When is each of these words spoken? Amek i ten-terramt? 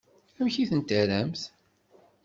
Amek 0.39 0.55
i 0.61 0.65
ten-terramt? 0.69 1.41